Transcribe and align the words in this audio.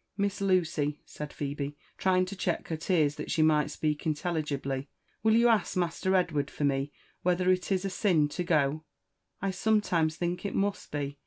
•* 0.00 0.02
Miss 0.16 0.40
Lucy," 0.40 0.98
said 1.04 1.30
Phebe, 1.30 1.76
trying 1.98 2.24
to 2.24 2.34
check 2.34 2.68
her 2.68 2.76
tears 2.78 3.16
that 3.16 3.30
she 3.30 3.42
might 3.42 3.70
speak 3.70 4.06
intelligibly,'' 4.06 4.88
will 5.22 5.34
you 5.34 5.48
ask 5.48 5.76
Master 5.76 6.14
Edward 6.16 6.50
for 6.50 6.64
me 6.64 6.90
whether 7.22 7.50
it 7.50 7.70
is 7.70 7.84
a 7.84 7.90
sin 7.90 8.26
to 8.30 8.42
go 8.42 8.72
t— 8.72 8.78
I 9.42 9.50
sometimes 9.50 10.16
think 10.16 10.46
it 10.46 10.54
must 10.54 10.90
be. 10.90 11.18